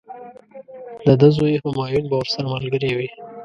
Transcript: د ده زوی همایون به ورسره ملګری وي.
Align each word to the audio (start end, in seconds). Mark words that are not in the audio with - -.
د 1.05 1.07
ده 1.19 1.27
زوی 1.37 1.53
همایون 1.63 2.03
به 2.09 2.15
ورسره 2.19 2.47
ملګری 2.53 2.91
وي. 2.97 3.09